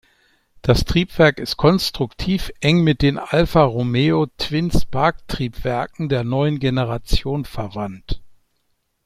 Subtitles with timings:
[0.63, 8.19] Das Triebwerk ist konstruktiv eng mit den Alfa Romeo Twin-Spark-Triebwerken der neuen Generation verwandt.